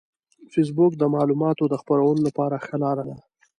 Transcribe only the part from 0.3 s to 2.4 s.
فېسبوک د معلوماتو د خپرولو